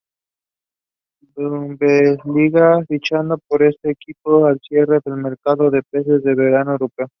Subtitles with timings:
[1.35, 7.07] Bundesliga, fichando por este equipo al cierre del mercado de pases del verano europeo.